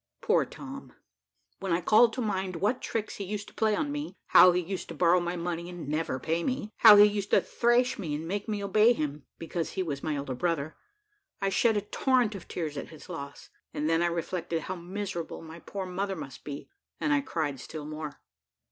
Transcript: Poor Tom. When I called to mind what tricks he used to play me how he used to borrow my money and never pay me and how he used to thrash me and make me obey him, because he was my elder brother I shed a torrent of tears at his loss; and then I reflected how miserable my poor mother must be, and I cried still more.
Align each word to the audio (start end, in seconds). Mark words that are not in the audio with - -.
Poor 0.19 0.45
Tom. 0.45 0.93
When 1.59 1.71
I 1.71 1.79
called 1.79 2.11
to 2.13 2.21
mind 2.21 2.55
what 2.55 2.81
tricks 2.81 3.17
he 3.17 3.23
used 3.23 3.47
to 3.49 3.53
play 3.53 3.77
me 3.83 4.15
how 4.29 4.51
he 4.51 4.59
used 4.59 4.87
to 4.87 4.95
borrow 4.95 5.19
my 5.19 5.35
money 5.35 5.69
and 5.69 5.87
never 5.87 6.19
pay 6.19 6.43
me 6.43 6.59
and 6.59 6.71
how 6.77 6.95
he 6.95 7.05
used 7.05 7.29
to 7.29 7.39
thrash 7.39 7.99
me 7.99 8.15
and 8.15 8.27
make 8.27 8.49
me 8.49 8.63
obey 8.63 8.93
him, 8.93 9.27
because 9.37 9.73
he 9.73 9.83
was 9.83 10.01
my 10.01 10.15
elder 10.15 10.33
brother 10.33 10.75
I 11.39 11.49
shed 11.49 11.77
a 11.77 11.81
torrent 11.81 12.33
of 12.33 12.47
tears 12.47 12.77
at 12.77 12.89
his 12.89 13.09
loss; 13.09 13.51
and 13.75 13.87
then 13.87 14.01
I 14.01 14.07
reflected 14.07 14.61
how 14.63 14.75
miserable 14.75 15.43
my 15.43 15.59
poor 15.59 15.85
mother 15.85 16.15
must 16.15 16.43
be, 16.43 16.67
and 16.99 17.13
I 17.13 17.21
cried 17.21 17.59
still 17.59 17.85
more. 17.85 18.21